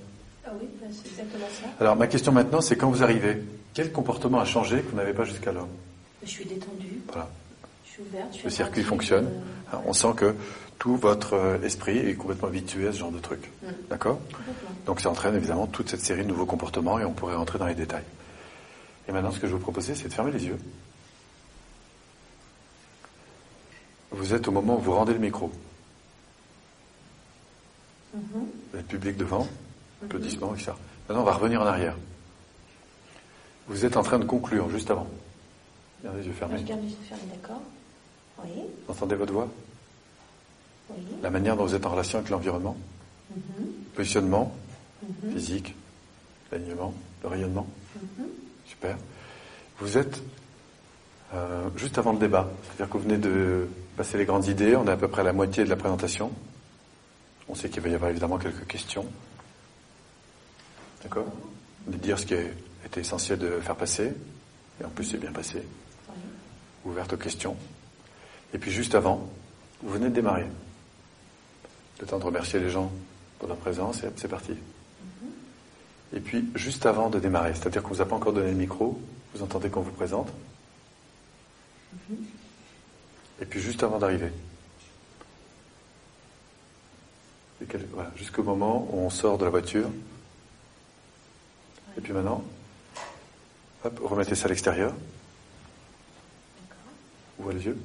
Ah 0.46 0.50
oui, 0.60 0.68
ben, 0.80 0.88
c'est 0.92 1.08
exactement 1.10 1.46
ça. 1.60 1.66
Alors, 1.80 1.96
ma 1.96 2.06
question 2.06 2.30
maintenant, 2.30 2.60
c'est 2.60 2.76
quand 2.76 2.88
vous 2.90 3.02
arrivez, 3.02 3.42
quel 3.74 3.90
comportement 3.90 4.38
a 4.38 4.44
changé 4.44 4.80
que 4.80 4.90
vous 4.90 4.96
n'avez 4.96 5.12
pas 5.12 5.24
jusqu'alors? 5.24 5.66
Je 6.22 6.28
suis 6.30 6.44
détendue, 6.44 7.00
Voilà. 7.08 7.28
je 7.84 7.90
suis 7.90 8.02
ouverte. 8.02 8.28
Je 8.30 8.36
suis 8.36 8.44
Le 8.44 8.50
circuit 8.50 8.82
fonctionne. 8.84 9.26
euh, 9.26 9.72
Alors, 9.72 9.84
on 9.88 9.92
sent 9.92 10.12
que 10.16 10.34
tout 10.78 10.94
votre 10.96 11.34
euh, 11.34 11.60
esprit 11.62 11.98
est 11.98 12.14
complètement 12.14 12.46
habitué 12.48 12.86
à 12.86 12.92
ce 12.92 12.98
genre 12.98 13.10
de 13.10 13.18
truc. 13.18 13.50
Mm. 13.62 13.66
D'accord? 13.90 14.20
Donc 14.86 15.00
ça 15.00 15.10
entraîne 15.10 15.34
évidemment 15.34 15.66
toute 15.66 15.88
cette 15.90 16.00
série 16.02 16.22
de 16.22 16.28
nouveaux 16.28 16.46
comportements 16.46 17.00
et 17.00 17.04
on 17.04 17.12
pourrait 17.12 17.34
rentrer 17.34 17.58
dans 17.58 17.66
les 17.66 17.74
détails. 17.74 18.04
Et 19.08 19.12
maintenant, 19.12 19.32
ce 19.32 19.38
que 19.40 19.46
je 19.48 19.52
vais 19.52 19.58
vous 19.58 19.62
proposer, 19.64 19.96
c'est 19.96 20.06
de 20.08 20.12
fermer 20.12 20.30
les 20.30 20.44
yeux. 20.46 20.58
Vous 24.10 24.34
êtes 24.34 24.48
au 24.48 24.50
moment 24.50 24.76
où 24.76 24.80
vous 24.80 24.92
rendez 24.94 25.12
le 25.12 25.18
micro. 25.18 25.50
Mhm. 28.14 28.46
Vous 28.72 28.78
êtes 28.78 28.86
public 28.86 29.16
devant, 29.16 29.46
applaudissements, 30.02 30.54
etc. 30.54 30.72
Maintenant, 31.08 31.22
on 31.22 31.26
va 31.26 31.34
revenir 31.34 31.60
en 31.62 31.66
arrière. 31.66 31.96
Vous 33.68 33.84
êtes 33.84 33.96
en 33.96 34.02
train 34.02 34.18
de 34.18 34.24
conclure 34.24 34.70
juste 34.70 34.90
avant. 34.90 35.06
Gardez 36.04 36.20
les 36.20 36.26
yeux 36.26 36.32
Je 36.32 36.38
fermés. 36.38 36.62
garde 36.62 36.82
les 36.82 36.90
yeux 36.90 36.96
fermés, 37.08 37.24
d'accord 37.34 37.60
Oui, 38.44 38.62
Vous 38.86 38.92
entendez 38.92 39.16
votre 39.16 39.32
voix? 39.32 39.48
Oui. 40.90 40.96
La 41.22 41.30
manière 41.30 41.56
dont 41.56 41.64
vous 41.66 41.74
êtes 41.74 41.84
en 41.84 41.90
relation 41.90 42.18
avec 42.18 42.30
l'environnement? 42.30 42.76
Mhm. 43.34 43.66
Positionnement? 43.94 44.54
Mhm. 45.02 45.32
physique, 45.32 45.74
l'alignement, 46.50 46.94
le 47.22 47.28
rayonnement? 47.28 47.66
Mhm. 47.96 48.26
Super. 48.66 48.96
Vous 49.78 49.98
êtes 49.98 50.22
euh, 51.34 51.68
juste 51.76 51.98
avant 51.98 52.12
le 52.12 52.18
débat, 52.18 52.48
c'est-à-dire 52.64 52.88
que 52.92 52.96
vous 52.98 53.04
venez 53.04 53.18
de 53.18 53.68
passer 53.96 54.18
les 54.18 54.24
grandes 54.24 54.46
idées, 54.46 54.76
on 54.76 54.86
est 54.86 54.90
à 54.90 54.96
peu 54.96 55.08
près 55.08 55.22
à 55.22 55.24
la 55.24 55.32
moitié 55.32 55.64
de 55.64 55.70
la 55.70 55.76
présentation. 55.76 56.30
On 57.48 57.54
sait 57.54 57.68
qu'il 57.68 57.82
va 57.82 57.88
y 57.88 57.94
avoir 57.94 58.10
évidemment 58.10 58.38
quelques 58.38 58.66
questions. 58.66 59.06
D'accord? 61.02 61.26
De 61.86 61.96
dire 61.96 62.18
ce 62.18 62.26
qui 62.26 62.34
été 62.34 63.00
essentiel 63.00 63.38
de 63.38 63.60
faire 63.60 63.76
passer, 63.76 64.12
et 64.80 64.84
en 64.84 64.88
plus 64.90 65.04
c'est 65.04 65.18
bien 65.18 65.32
passé, 65.32 65.62
ouverte 66.84 67.12
aux 67.12 67.16
questions. 67.16 67.56
Et 68.52 68.58
puis 68.58 68.70
juste 68.70 68.94
avant, 68.94 69.28
vous 69.82 69.92
venez 69.92 70.08
de 70.08 70.14
démarrer. 70.14 70.46
Le 72.00 72.06
temps 72.06 72.18
de 72.18 72.24
remercier 72.24 72.60
les 72.60 72.70
gens 72.70 72.92
pour 73.38 73.48
leur 73.48 73.56
présence, 73.56 74.02
et 74.02 74.08
c'est 74.16 74.28
parti. 74.28 74.52
Et 76.12 76.20
puis, 76.20 76.48
juste 76.54 76.86
avant 76.86 77.10
de 77.10 77.18
démarrer, 77.18 77.52
c'est-à-dire 77.54 77.82
qu'on 77.82 77.90
ne 77.90 77.94
vous 77.94 78.02
a 78.02 78.06
pas 78.06 78.16
encore 78.16 78.32
donné 78.32 78.50
le 78.50 78.56
micro, 78.56 79.00
vous 79.34 79.42
entendez 79.42 79.68
qu'on 79.70 79.80
vous 79.80 79.90
présente. 79.90 80.32
Et 83.40 83.44
puis, 83.44 83.60
juste 83.60 83.82
avant 83.82 83.98
d'arriver. 83.98 84.30
Voilà, 87.92 88.10
jusqu'au 88.16 88.42
moment 88.42 88.86
où 88.92 88.98
on 89.00 89.10
sort 89.10 89.38
de 89.38 89.44
la 89.44 89.50
voiture. 89.50 89.88
Et 91.96 92.00
puis 92.00 92.12
maintenant, 92.12 92.44
hop, 93.84 94.00
remettez 94.04 94.34
ça 94.34 94.46
à 94.46 94.48
l'extérieur. 94.48 94.92
Ouvrez 97.38 97.54
les 97.54 97.64
yeux. 97.66 97.78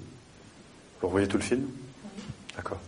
Vous 0.99 1.07
revoyez 1.07 1.27
tout 1.27 1.37
le 1.37 1.43
film 1.43 1.67
D'accord. 2.55 2.79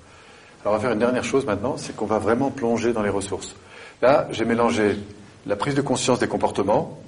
Alors 0.61 0.73
on 0.73 0.77
va 0.77 0.81
faire 0.81 0.91
une 0.91 0.99
dernière 0.99 1.23
chose 1.23 1.45
maintenant, 1.45 1.77
c'est 1.77 1.95
qu'on 1.95 2.05
va 2.05 2.19
vraiment 2.19 2.51
plonger 2.51 2.93
dans 2.93 3.01
les 3.01 3.09
ressources. 3.09 3.55
Là, 4.01 4.27
j'ai 4.31 4.45
mélangé 4.45 4.97
la 5.45 5.55
prise 5.55 5.75
de 5.75 5.81
conscience 5.81 6.19
des 6.19 6.27
comportements, 6.27 7.01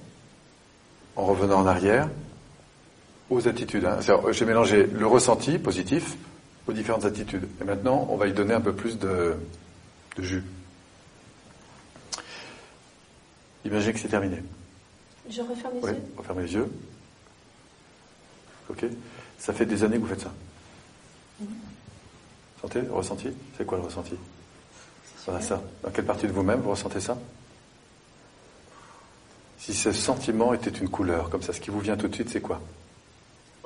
en 1.16 1.26
revenant 1.26 1.62
en 1.62 1.68
arrière, 1.68 2.10
aux 3.30 3.48
attitudes. 3.48 3.86
hein. 3.86 4.00
J'ai 4.32 4.46
mélangé 4.46 4.86
le 4.88 5.08
ressenti 5.08 5.58
positif 5.58 6.16
aux 6.68 6.74
différentes 6.74 7.06
attitudes. 7.06 7.48
Et 7.62 7.64
maintenant, 7.64 8.08
on 8.10 8.18
va 8.18 8.28
y 8.28 8.34
donner 8.34 8.54
un 8.54 8.62
peu 8.62 8.74
plus 8.74 8.98
de, 9.00 9.36
de 10.18 10.24
jus. 10.24 10.44
Imaginez 13.66 13.94
que 13.94 14.00
c'est 14.00 14.08
terminé. 14.08 14.44
Je 15.30 15.42
referme 15.42 15.74
les 15.76 15.82
Oui, 15.82 15.92
yeux 15.92 16.02
refermez 16.18 16.44
les 16.44 16.54
yeux. 16.54 16.72
Ok 18.70 18.86
Ça 19.40 19.54
fait 19.54 19.66
des 19.66 19.84
années 19.84 19.98
que 19.98 20.02
vous 20.02 20.08
faites 20.08 20.22
ça. 20.22 20.34
Sentez 22.62 22.82
le 22.82 22.92
ressenti? 22.94 23.30
C'est 23.58 23.66
quoi 23.66 23.78
le 23.80 23.84
ressenti? 23.84 24.14
Voilà 25.26 25.42
ça. 25.42 25.62
Dans 25.84 25.90
quelle 25.90 26.06
partie 26.06 26.28
de 26.28 26.32
vous-même 26.32 26.62
vous 26.62 26.70
ressentez 26.72 27.00
ça? 27.00 27.18
Si 29.58 29.74
ce 29.74 29.92
sentiment 29.92 30.54
était 30.54 30.70
une 30.70 30.90
couleur, 30.90 31.30
comme 31.32 31.42
ça, 31.42 31.52
ce 31.54 31.60
qui 31.60 31.72
vous 31.72 31.80
vient 31.80 31.98
tout 31.98 32.08
de 32.08 32.14
suite, 32.14 32.30
c'est 32.30 32.42
quoi? 32.42 32.62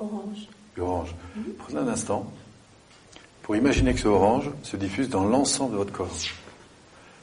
Orange. 0.00 0.48
Orange. 0.78 1.14
Prenez 1.58 1.78
un 1.78 1.88
instant 1.88 2.32
pour 3.42 3.54
imaginer 3.54 3.94
que 3.94 4.00
ce 4.00 4.08
orange 4.08 4.50
se 4.62 4.76
diffuse 4.76 5.08
dans 5.08 5.24
l'ensemble 5.24 5.72
de 5.72 5.76
votre 5.76 5.92
corps, 5.92 6.08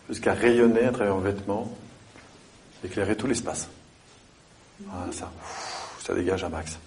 jusqu'à 0.10 0.34
rayonner 0.34 0.84
à 0.86 0.92
travers 0.92 1.16
vos 1.16 1.22
vêtements, 1.22 1.72
éclairer 2.84 3.16
tout 3.16 3.28
l'espace. 3.28 3.68
Voilà, 4.86 5.12
ça. 5.12 5.32
Ça 6.04 6.14
dégage 6.14 6.44
un 6.44 6.50
max. 6.50 6.78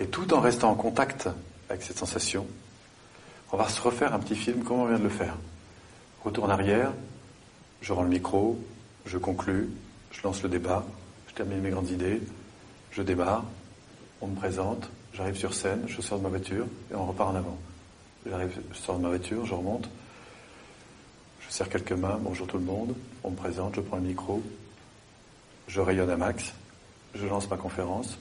Et 0.00 0.06
tout 0.06 0.32
en 0.32 0.40
restant 0.40 0.70
en 0.70 0.74
contact 0.74 1.28
avec 1.68 1.82
cette 1.82 1.98
sensation, 1.98 2.46
on 3.52 3.56
va 3.56 3.68
se 3.68 3.80
refaire 3.80 4.14
un 4.14 4.18
petit 4.18 4.36
film 4.36 4.62
comme 4.62 4.80
on 4.80 4.86
vient 4.86 4.98
de 4.98 5.04
le 5.04 5.10
faire. 5.10 5.36
Retour 6.24 6.44
en 6.44 6.50
arrière, 6.50 6.92
je 7.80 7.92
rends 7.92 8.02
le 8.02 8.08
micro, 8.08 8.58
je 9.04 9.18
conclus, 9.18 9.68
je 10.12 10.22
lance 10.22 10.42
le 10.42 10.48
débat, 10.48 10.84
je 11.28 11.34
termine 11.34 11.60
mes 11.60 11.70
grandes 11.70 11.90
idées, 11.90 12.20
je 12.92 13.02
démarre, 13.02 13.44
on 14.22 14.28
me 14.28 14.36
présente, 14.36 14.88
j'arrive 15.12 15.36
sur 15.36 15.52
scène, 15.52 15.84
je 15.86 16.00
sors 16.00 16.18
de 16.18 16.22
ma 16.22 16.30
voiture 16.30 16.66
et 16.90 16.94
on 16.94 17.04
repart 17.04 17.30
en 17.30 17.36
avant. 17.36 17.58
J'arrive, 18.26 18.58
je 18.72 18.78
sors 18.78 18.96
de 18.96 19.02
ma 19.02 19.08
voiture, 19.08 19.44
je 19.44 19.52
remonte, 19.52 19.90
je 21.40 21.52
serre 21.52 21.68
quelques 21.68 21.92
mains, 21.92 22.18
bonjour 22.20 22.46
tout 22.46 22.56
le 22.56 22.64
monde, 22.64 22.94
on 23.24 23.30
me 23.30 23.36
présente, 23.36 23.74
je 23.74 23.80
prends 23.80 23.96
le 23.96 24.04
micro, 24.04 24.42
je 25.68 25.80
rayonne 25.80 26.08
à 26.08 26.16
max, 26.16 26.54
je 27.14 27.26
lance 27.26 27.50
ma 27.50 27.56
conférence, 27.56 28.16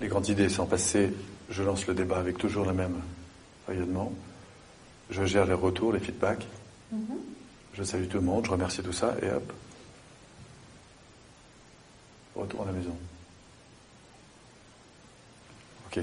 les 0.00 0.08
grandes 0.08 0.28
idées 0.28 0.48
sont 0.48 0.66
passées, 0.66 1.12
je 1.50 1.62
lance 1.62 1.86
le 1.86 1.94
débat 1.94 2.18
avec 2.18 2.38
toujours 2.38 2.64
le 2.64 2.72
même 2.72 3.02
rayonnement, 3.66 4.12
je 5.10 5.24
gère 5.24 5.44
les 5.44 5.52
retours, 5.52 5.92
les 5.92 6.00
feedbacks. 6.00 6.46
Je 7.74 7.82
salue 7.82 8.06
tout 8.06 8.18
le 8.18 8.24
monde, 8.24 8.44
je 8.44 8.50
remercie 8.50 8.82
tout 8.82 8.92
ça, 8.92 9.16
et 9.22 9.30
hop. 9.30 9.52
Retour 12.36 12.62
à 12.62 12.66
la 12.66 12.72
maison. 12.72 12.96
Ok. 15.86 16.00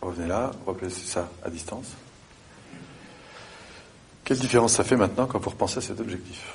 Revenez 0.00 0.28
là, 0.28 0.50
replacez 0.66 1.06
ça 1.06 1.28
à 1.44 1.50
distance. 1.50 1.92
Quelle 4.24 4.38
différence 4.38 4.74
ça 4.74 4.84
fait 4.84 4.96
maintenant 4.96 5.26
quand 5.26 5.38
vous 5.38 5.50
repensez 5.50 5.78
à 5.78 5.80
cet 5.80 6.00
objectif? 6.00 6.54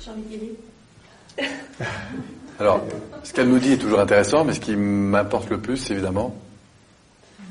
J'ai 0.00 0.10
envie 0.10 0.34
aller. 0.34 1.48
Alors, 2.58 2.82
ce 3.24 3.32
qu'elle 3.32 3.48
nous 3.48 3.58
dit 3.58 3.72
est 3.72 3.78
toujours 3.78 4.00
intéressant, 4.00 4.44
mais 4.44 4.52
ce 4.52 4.60
qui 4.60 4.76
m'importe 4.76 5.50
le 5.50 5.60
plus, 5.60 5.76
c'est 5.76 5.94
évidemment 5.94 6.36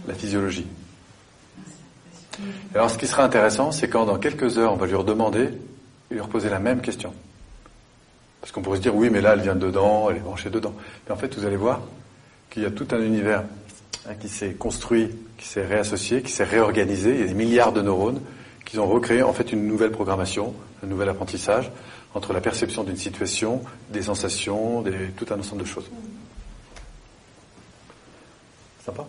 la 0.08 0.14
physiologie. 0.14 0.68
Alors, 2.74 2.90
ce 2.90 2.98
qui 2.98 3.08
sera 3.08 3.24
intéressant, 3.24 3.72
c'est 3.72 3.90
quand 3.90 4.06
dans 4.06 4.18
quelques 4.18 4.58
heures, 4.58 4.72
on 4.74 4.78
va 4.78 4.86
lui 4.86 4.96
redemander 4.96 5.50
et 6.10 6.14
lui 6.14 6.22
reposer 6.22 6.50
la 6.50 6.60
même 6.60 6.82
question. 6.82 7.14
Parce 8.40 8.52
qu'on 8.52 8.62
pourrait 8.62 8.78
se 8.78 8.84
dire, 8.84 8.96
oui, 8.96 9.10
mais 9.10 9.22
là, 9.22 9.34
elle 9.34 9.42
vient 9.42 9.56
dedans, 9.56 10.10
elle 10.10 10.18
est 10.18 10.22
branchée 10.22 10.50
dedans. 10.50 10.74
Mais 11.06 11.14
en 11.14 11.18
fait, 11.18 11.36
vous 11.38 11.46
allez 11.46 11.58
voir 11.58 11.82
qu'il 12.50 12.64
y 12.64 12.66
a 12.66 12.72
tout 12.72 12.88
un 12.92 13.02
univers 13.02 13.44
hein, 14.08 14.16
qui 14.20 14.30
s'est 14.30 14.54
construit, 14.54 15.10
qui 15.38 15.48
s'est 15.48 15.66
réassocié, 15.66 16.22
qui 16.22 16.32
s'est 16.32 16.44
réorganisé. 16.44 17.12
Il 17.12 17.20
y 17.20 17.24
a 17.24 17.28
des 17.28 17.34
milliards 17.34 17.74
de 17.74 17.82
neurones 17.82 18.22
qui 18.66 18.78
ont 18.80 18.88
recréé 18.88 19.24
en 19.24 19.34
fait 19.34 19.52
une 19.52 19.68
nouvelle 19.68 19.92
programmation, 19.92 20.54
un 20.84 20.88
nouvel 20.88 21.10
apprentissage 21.10 21.72
entre 22.14 22.34
la 22.34 22.42
perception 22.42 22.84
d'une 22.84 22.98
situation, 22.98 23.64
des 23.90 24.04
sensations, 24.04 24.82
des, 24.82 25.12
tout 25.16 25.26
un 25.32 25.40
ensemble 25.40 25.62
de 25.62 25.68
choses. 25.68 25.90
Sympa? 28.84 29.08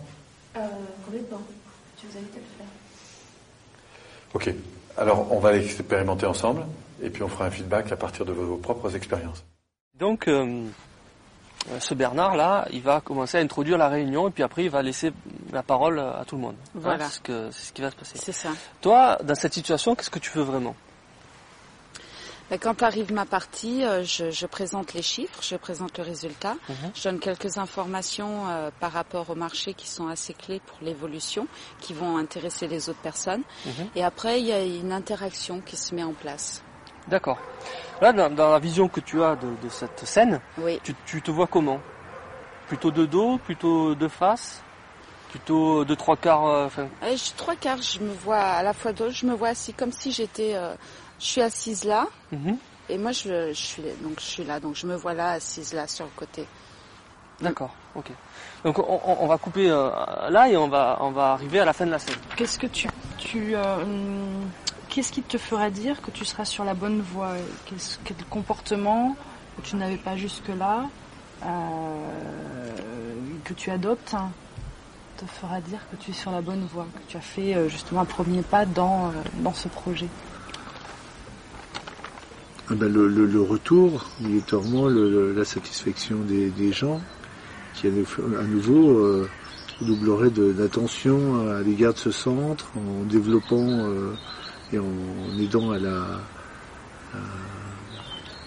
Euh, 0.57 0.59
Complètement. 1.05 1.41
Je 2.01 2.07
vous 2.07 2.17
invite 2.17 2.35
à 2.35 2.39
le 2.39 2.45
faire. 2.57 2.67
Ok. 4.33 4.55
Alors, 4.97 5.31
on 5.31 5.39
va 5.39 5.53
l'expérimenter 5.53 6.25
ensemble, 6.25 6.65
et 7.01 7.09
puis 7.09 7.23
on 7.23 7.27
fera 7.27 7.45
un 7.45 7.51
feedback 7.51 7.91
à 7.91 7.95
partir 7.95 8.25
de 8.25 8.31
vos 8.31 8.57
propres 8.57 8.95
expériences. 8.95 9.43
Donc, 9.97 10.27
euh, 10.27 10.63
ce 11.79 11.93
Bernard-là, 11.93 12.67
il 12.71 12.81
va 12.81 13.01
commencer 13.01 13.37
à 13.37 13.41
introduire 13.41 13.77
la 13.77 13.87
réunion, 13.87 14.27
et 14.27 14.31
puis 14.31 14.43
après, 14.43 14.63
il 14.65 14.69
va 14.69 14.81
laisser 14.81 15.11
la 15.51 15.63
parole 15.63 15.99
à 15.99 16.23
tout 16.25 16.35
le 16.35 16.41
monde. 16.41 16.55
Hein, 16.59 16.69
Voilà. 16.75 17.05
c'est 17.05 17.15
ce, 17.15 17.21
que- 17.21 17.51
c'est 17.51 17.67
ce 17.67 17.73
qui 17.73 17.81
va 17.81 17.91
se 17.91 17.95
passer. 17.95 18.17
C'est 18.17 18.31
ça. 18.31 18.49
Toi, 18.81 19.17
dans 19.23 19.35
cette 19.35 19.53
situation, 19.53 19.95
qu'est-ce 19.95 20.09
que 20.09 20.19
tu 20.19 20.31
veux 20.31 20.43
vraiment? 20.43 20.75
Mais 22.49 22.57
Quand 22.57 22.83
arrive 22.83 23.13
ma 23.13 23.25
partie, 23.25 23.85
euh, 23.85 24.03
je, 24.03 24.29
je 24.29 24.45
présente 24.45 24.93
les 24.93 25.01
chiffres, 25.01 25.39
je 25.41 25.55
présente 25.55 25.97
le 25.97 26.03
résultat, 26.03 26.55
Mhm. 26.67 26.75
je 26.93 27.03
donne 27.03 27.19
quelques 27.19 27.57
informations 27.57 28.49
euh, 28.49 28.71
par 28.81 28.91
rapport 28.91 29.29
au 29.29 29.35
marché 29.35 29.73
qui 29.73 29.87
sont 29.87 30.07
assez 30.07 30.33
clés 30.33 30.59
pour 30.65 30.77
l'évolution, 30.81 31.47
qui 31.79 31.93
vont 31.93 32.17
intéresser 32.17 32.67
les 32.67 32.89
autres 32.89 32.99
personnes. 32.99 33.43
Mhm. 33.65 33.87
Et 33.95 34.03
après, 34.03 34.41
il 34.41 34.47
y 34.47 34.51
a 34.51 34.61
une 34.65 34.91
interaction 34.91 35.61
qui 35.61 35.77
se 35.77 35.95
met 35.95 36.03
en 36.03 36.11
place. 36.11 36.61
D'accord. 37.07 37.37
Là, 38.01 38.13
dans, 38.13 38.29
dans 38.33 38.51
la 38.51 38.59
vision 38.59 38.87
que 38.87 38.99
tu 38.99 39.21
as 39.23 39.35
de, 39.35 39.47
de 39.63 39.69
cette 39.69 40.05
scène, 40.05 40.39
Oui. 40.57 40.79
tu, 40.83 40.95
tu 41.05 41.21
te 41.21 41.29
vois 41.31 41.47
comment? 41.47 41.79
Plutôt 42.67 42.91
de 42.91 43.05
dos, 43.05 43.37
plutôt 43.37 43.95
de 43.95 44.07
face? 44.07 44.61
Plutôt 45.29 45.85
de 45.85 45.95
trois 45.95 46.17
quarts 46.17 46.45
euh, 46.45 46.65
enfin, 46.65 46.87
Euh, 47.03 47.15
je- 47.15 47.31
trois 47.37 47.55
quarts, 47.55 47.81
je 47.81 47.99
me 47.99 48.11
vois 48.13 48.37
à 48.39 48.63
la 48.63 48.73
fois 48.73 48.91
dos, 48.91 49.09
je 49.11 49.25
me 49.25 49.33
vois 49.33 49.49
assis 49.49 49.73
comme 49.73 49.91
si 49.93 50.11
j'étais, 50.11 50.55
euh, 50.55 50.73
je 51.19 51.25
suis 51.25 51.41
assise 51.41 51.85
là, 51.85 52.07
mhm. 52.33 52.57
et 52.89 52.97
moi 52.97 53.13
je, 53.13 53.47
je 53.49 53.53
suis 53.53 53.81
donc 54.01 54.19
je 54.19 54.25
suis 54.25 54.43
là, 54.43 54.59
donc 54.59 54.75
je 54.75 54.85
me 54.87 54.95
vois 54.97 55.13
là 55.13 55.31
assise 55.31 55.73
là 55.73 55.87
sur 55.87 56.03
le 56.03 56.11
côté. 56.17 56.45
D'accord, 57.39 57.73
ok. 57.95 58.07
Donc 58.65 58.77
on, 58.79 58.99
on- 59.05 59.17
on 59.21 59.27
va 59.27 59.37
couper 59.37 59.69
euh, 59.71 59.89
là 60.29 60.49
et 60.49 60.57
on 60.57 60.67
va, 60.67 60.97
on 60.99 61.11
va 61.11 61.31
arriver 61.31 61.61
à 61.61 61.65
la 61.65 61.71
fin 61.73 61.85
de 61.85 61.91
la 61.91 61.99
scène. 61.99 62.15
Qu'est-ce 62.35 62.59
que 62.59 62.67
tu, 62.67 62.89
tu 63.17 63.55
euh, 63.55 63.85
qu'est-ce 64.91 65.11
qui 65.11 65.21
te 65.23 65.37
fera 65.37 65.69
dire 65.71 66.01
que 66.01 66.11
tu 66.11 66.25
seras 66.25 66.45
sur 66.45 66.63
la 66.65 66.73
bonne 66.75 67.01
voie 67.01 67.33
Quel 67.65 68.15
comportement 68.29 69.15
que 69.57 69.61
tu 69.67 69.75
n'avais 69.77 69.97
pas 69.97 70.15
jusque-là, 70.17 70.89
euh, 71.45 72.09
que 73.45 73.53
tu 73.53 73.71
adoptes, 73.71 74.13
hein, 74.13 74.29
te 75.17 75.25
fera 75.25 75.59
dire 75.61 75.79
que 75.89 75.95
tu 75.95 76.11
es 76.11 76.13
sur 76.13 76.31
la 76.31 76.41
bonne 76.41 76.65
voie, 76.73 76.85
que 76.93 77.11
tu 77.11 77.17
as 77.17 77.21
fait 77.21 77.55
euh, 77.55 77.69
justement 77.69 78.01
un 78.01 78.05
premier 78.05 78.41
pas 78.41 78.65
dans, 78.65 79.07
euh, 79.07 79.11
dans 79.43 79.53
ce 79.53 79.67
projet? 79.69 80.07
Ah 82.69 82.73
ben, 82.75 82.91
le, 82.91 83.07
le- 83.07 83.25
le 83.25 83.41
retour, 83.41 84.05
obligatoirement, 84.21 84.87
la 84.87 85.45
satisfaction 85.45 86.17
des, 86.19 86.49
des 86.49 86.71
gens, 86.71 87.01
qui 87.73 87.87
à 87.87 87.89
nou- 87.91 88.05
à 88.39 88.43
nouveau 88.43 89.25
doublerait 89.81 90.29
d'attention 90.29 91.49
à 91.49 91.61
l'égard 91.61 91.93
de 91.93 91.97
ce 91.99 92.11
centre, 92.11 92.67
en 92.77 93.03
développant 93.05 93.57
et 94.71 94.79
en, 94.79 95.37
aidant 95.37 95.71
à 95.71 95.79
la... 95.79 96.21
à- 97.13 97.19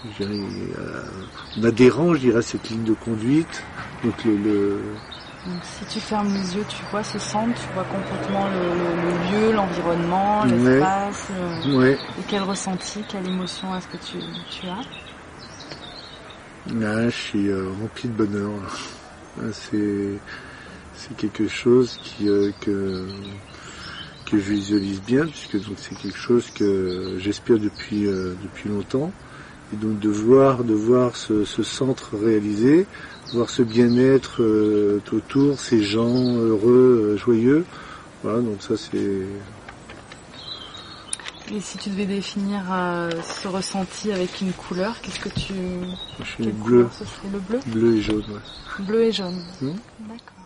je 0.07 0.23
dirais, 0.23 0.73
à- 0.77 1.59
en 1.59 1.63
adhérant, 1.63 2.13
je 2.13 2.19
dirais, 2.19 2.39
à 2.39 2.41
cette 2.41 2.69
ligne 2.69 2.83
de 2.83 2.93
conduite. 2.93 3.63
Donc 4.03 4.23
le, 4.23 4.35
le- 4.37 4.97
Donc 5.45 5.63
si 5.63 5.85
tu 5.85 5.99
fermes 5.99 6.33
les 6.33 6.55
yeux, 6.55 6.65
tu 6.65 6.83
vois 6.91 7.03
ce 7.03 7.17
centre, 7.19 7.59
tu 7.59 7.69
vois 7.73 7.85
complètement 7.85 8.47
le, 8.49 8.73
le- 8.75 8.95
le 8.95 9.17
lieu, 9.17 9.51
l'environnement, 9.51 10.43
Ouais. 10.45 10.51
l'espace. 10.51 11.27
euh, 11.31 11.77
ouais, 11.77 11.99
et 12.19 12.23
quel 12.27 12.43
ressenti, 12.43 13.03
quelle 13.07 13.25
émotion 13.27 13.75
est-ce 13.75 13.87
que 13.87 13.97
tu, 13.97 14.19
tu 14.49 14.67
as? 14.67 14.79
Là, 16.73 17.09
je 17.09 17.15
suis 17.15 17.47
euh, 17.47 17.69
rempli 17.69 18.09
de 18.09 18.13
bonheur. 18.15 18.77
C'est 19.51 20.21
c'est 20.93 21.13
quelque 21.15 21.47
chose 21.47 21.97
qui 22.01 22.29
euh, 22.29 22.53
que 22.61 23.11
que 24.25 24.37
je 24.39 24.51
visualise 24.51 25.01
bien 25.01 25.25
puisque 25.25 25.57
donc 25.67 25.77
c'est 25.77 25.95
quelque 25.95 26.17
chose 26.17 26.49
que 26.51 27.17
j'espère 27.19 27.59
depuis 27.59 28.07
euh, 28.07 28.33
depuis 28.43 28.69
longtemps 28.69 29.11
et 29.73 29.75
donc 29.77 29.99
de 29.99 30.09
voir 30.09 30.63
de 30.63 30.73
voir 30.73 31.15
ce, 31.15 31.45
ce 31.45 31.63
centre 31.63 32.15
réalisé, 32.17 32.85
voir 33.33 33.49
ce 33.49 33.61
bien-être 33.63 34.41
euh, 34.41 35.01
autour, 35.11 35.59
ces 35.59 35.81
gens 35.83 36.37
heureux, 36.37 37.13
euh, 37.13 37.17
joyeux. 37.17 37.65
Voilà, 38.23 38.39
donc 38.41 38.61
ça 38.61 38.75
c'est 38.77 39.25
Et 41.51 41.59
si 41.59 41.77
tu 41.77 41.89
devais 41.89 42.05
définir 42.05 42.63
euh, 42.71 43.11
ce 43.21 43.47
ressenti 43.47 44.11
avec 44.11 44.41
une 44.41 44.51
couleur, 44.53 44.99
qu'est-ce 45.01 45.19
que 45.19 45.29
tu... 45.29 45.53
je 46.19 46.25
suis 46.25 46.43
bleu, 46.45 46.53
couleur 46.63 46.93
ce 46.93 47.05
serait 47.05 47.29
le 47.31 47.39
bleu? 47.39 47.59
Bleu 47.67 47.95
et 47.97 48.01
jaune. 48.01 48.23
ouais. 48.29 48.85
Bleu 48.85 49.01
et 49.03 49.11
jaune. 49.11 49.43
Hmm? 49.61 49.75
D'accord. 50.09 50.44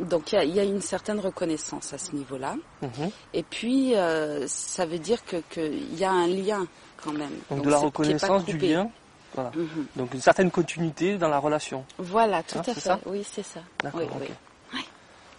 Donc 0.00 0.32
il 0.32 0.34
y 0.34 0.38
a, 0.38 0.44
il 0.44 0.54
y 0.54 0.60
a 0.60 0.64
une 0.64 0.80
certaine 0.80 1.18
reconnaissance 1.20 1.92
à 1.92 1.98
ce 1.98 2.12
niveau-là. 2.14 2.54
Mhm. 2.82 3.10
Et 3.34 3.42
puis 3.42 3.94
euh, 3.94 4.46
ça 4.46 4.84
veut 4.86 4.98
dire 4.98 5.24
que 5.24 5.36
qu'il 5.50 5.98
y 5.98 6.04
a 6.04 6.10
un 6.12 6.26
lien 6.26 6.66
quand 7.02 7.12
même. 7.12 7.30
Donc, 7.50 7.62
de 7.62 7.70
la 7.70 7.78
reconnaissance 7.78 8.44
du 8.44 8.58
lien, 8.58 8.90
voilà. 9.34 9.50
Mhm. 9.54 9.86
Donc 9.96 10.14
une 10.14 10.20
certaine 10.20 10.50
continuité 10.50 11.16
dans 11.18 11.28
la 11.28 11.38
relation. 11.38 11.84
Voilà, 11.98 12.42
tout 12.42 12.58
Hein, 12.58 12.62
à 12.62 12.74
c'est 12.74 12.80
fait. 12.80 12.90
oui, 13.06 13.24
c'est 13.24 13.42
ça. 13.44 13.60
D'accord, 13.82 14.00
Oui, 14.00 14.06
ok. 14.14 14.30
oui. 14.74 14.80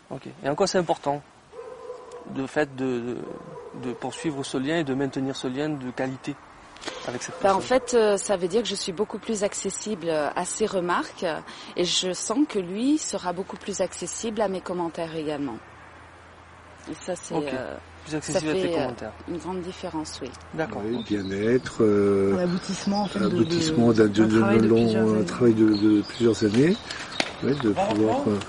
Ok. 0.09 0.21
Et 0.43 0.49
en 0.49 0.55
quoi 0.55 0.67
c'est 0.67 0.77
important 0.77 1.21
le 2.35 2.45
fait 2.47 2.75
de, 2.75 2.85
de, 2.85 3.17
de 3.89 3.93
poursuivre 3.93 4.43
ce 4.43 4.57
lien 4.57 4.77
et 4.79 4.83
de 4.83 4.93
maintenir 4.93 5.35
ce 5.35 5.47
lien 5.47 5.69
de 5.69 5.91
qualité? 5.91 6.35
Avec 7.07 7.21
cette 7.23 7.35
Ben, 7.35 7.41
personne 7.41 7.57
en 7.57 7.61
fait, 7.61 7.93
euh, 7.93 8.17
ça 8.17 8.37
veut 8.37 8.47
dire 8.47 8.61
que 8.63 8.67
je 8.67 8.75
suis 8.75 8.91
beaucoup 8.91 9.19
plus 9.19 9.43
accessible 9.43 10.09
à 10.09 10.45
ses 10.45 10.65
remarques 10.65 11.25
et 11.75 11.85
je 11.85 12.13
sens 12.13 12.39
que 12.47 12.59
lui 12.59 12.97
sera 12.97 13.33
beaucoup 13.33 13.57
plus 13.57 13.81
accessible 13.81 14.41
à 14.41 14.47
mes 14.47 14.61
commentaires 14.61 15.15
également. 15.15 15.57
Et 16.89 16.93
ça, 17.05 17.13
c'est 17.21 17.35
euh, 17.35 17.75
plus 18.05 18.15
accessible 18.15 18.49
à 18.49 18.53
tes 18.53 18.69
euh, 18.71 18.73
commentaires. 18.75 19.11
une 19.27 19.37
grande 19.37 19.61
différence, 19.61 20.19
oui. 20.21 20.29
D'accord. 20.53 20.81
Ok. 20.95 21.03
bien-être. 21.05 21.83
euh, 21.83 22.37
L'aboutissement, 22.37 23.01
en 23.01 23.07
fait, 23.07 23.19
de, 23.19 23.27
de, 23.27 23.35
aboutissement 23.35 23.91
d'un 23.91 24.07
d'un 24.07 24.27
travail 24.29 24.61
de 24.61 24.67
long 24.67 24.75
plusieurs 24.83 25.07
un 25.09 25.15
années. 25.15 25.25
travail 25.25 25.53
de, 25.53 25.65
de 25.73 26.01
plusieurs 26.03 26.43
années, 26.45 26.77
ouais, 27.43 27.53
de 27.55 27.71
pouvoir. 27.71 28.21
euh, 28.29 28.39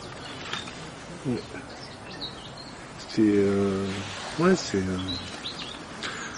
ouais. 1.27 1.43
C'est 3.09 3.23
euh, 3.25 3.85
ouais, 4.39 4.55
c'est 4.55 4.79
euh, 4.79 4.97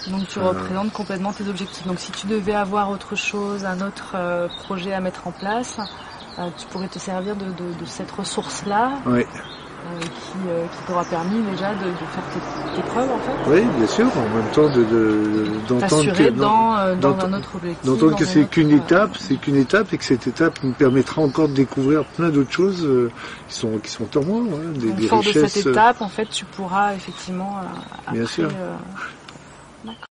Donc 0.07 0.27
tu 0.27 0.39
Euh. 0.39 0.49
représentes 0.49 0.91
complètement 0.93 1.31
tes 1.33 1.47
objectifs. 1.47 1.85
Donc 1.85 1.99
si 1.99 2.11
tu 2.11 2.27
devais 2.27 2.55
avoir 2.55 2.89
autre 2.89 3.15
chose, 3.15 3.65
un 3.65 3.81
autre 3.81 4.13
euh, 4.15 4.47
projet 4.65 4.93
à 4.93 4.99
mettre 4.99 5.27
en 5.27 5.31
place, 5.31 5.77
euh, 6.39 6.47
tu 6.57 6.65
pourrais 6.67 6.87
te 6.87 6.97
servir 6.99 7.35
de, 7.35 7.45
de- 7.45 7.79
de 7.79 7.85
cette 7.85 8.09
ressource-là 8.11 8.93
euh, 9.07 9.21
qui, 9.99 10.37
qui 10.77 10.83
t'aura 10.87 11.03
permis 11.05 11.41
déjà 11.41 11.73
de, 11.73 11.85
de 11.89 12.05
faire 12.13 12.23
tes, 12.33 12.75
tes 12.81 12.87
preuves 12.87 13.09
en 13.11 13.17
fait. 13.19 13.49
oui, 13.51 13.61
bien 13.77 13.87
sûr. 13.87 14.05
En 14.05 14.35
même 14.35 14.45
temps, 14.53 14.69
de 14.69 14.83
de- 14.83 15.47
d'entendre 15.67 16.13
que 16.13 16.29
dans, 16.29 16.75
dans 16.75 16.95
d'entendre- 16.95 17.35
un 17.35 17.39
autre 17.39 17.55
objectif. 17.55 17.85
d'entendre 17.85 18.15
que 18.17 18.25
c'est 18.25 18.45
qu'une 18.45 18.71
étape, 18.71 19.11
c'est 19.19 19.35
qu'une 19.35 19.55
étape 19.57 19.91
et 19.93 19.97
que 19.97 20.03
cette 20.05 20.27
étape 20.27 20.59
nous 20.63 20.73
permettra 20.73 21.21
encore 21.21 21.47
de 21.49 21.53
découvrir 21.53 22.05
plein 22.05 22.29
d'autres 22.29 22.51
choses 22.51 22.87
qui 23.49 23.55
sont 23.55 23.77
qui 23.79 23.91
sont 23.91 24.17
en 24.17 24.23
moi, 24.23 24.41
hein, 24.59 24.71
des, 24.75 24.87
Donc, 24.89 24.95
des 24.97 25.07
fort 25.07 25.23
de 25.23 25.31
cette 25.31 25.57
étape, 25.65 26.01
en 26.01 26.09
fait, 26.09 26.27
tu 26.29 26.45
pourras 26.45 26.93
effectivement 26.95 27.57
euh, 27.59 28.11
Bien 28.13 28.21
après, 28.23 28.33
sûr. 28.33 28.49
euh, 28.49 28.75
my 29.83 30.10